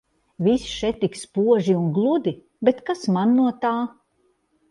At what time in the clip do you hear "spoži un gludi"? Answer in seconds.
1.23-2.33